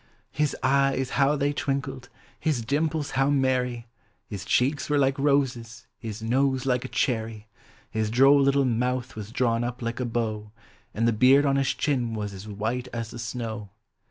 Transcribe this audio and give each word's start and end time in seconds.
His 0.31 0.55
eyes 0.63 1.11
how 1.11 1.35
they 1.35 1.53
twinkled! 1.53 2.09
his 2.39 2.65
dimples 2.65 3.11
how 3.11 3.29
merry! 3.29 3.85
Ilis 4.31 4.45
cheeks 4.47 4.89
were 4.89 4.97
like 4.97 5.19
roses, 5.19 5.85
his 5.99 6.23
nose 6.23 6.65
like 6.65 6.83
a 6.83 6.87
cherry; 6.87 7.45
His 7.91 8.09
droll 8.09 8.41
little 8.41 8.65
mouth 8.65 9.15
was 9.15 9.31
drawn 9.31 9.63
up 9.63 9.83
like 9.83 9.99
a 9.99 10.05
bow, 10.05 10.49
And 10.95 11.07
the 11.07 11.13
beard 11.13 11.45
on 11.45 11.55
his 11.57 11.75
chin 11.75 12.15
was 12.15 12.33
as 12.33 12.47
white 12.47 12.87
as 12.91 13.11
the 13.11 13.19
snow. 13.19 13.69